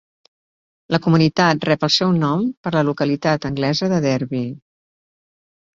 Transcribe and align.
La 0.95 0.99
comunitat 1.07 1.67
rep 1.71 1.85
el 1.89 1.93
seu 1.97 2.15
nom 2.23 2.49
per 2.65 2.75
la 2.79 2.85
localitat 2.89 3.47
anglesa 3.53 3.95
de 3.95 4.05
Derby. 4.09 4.45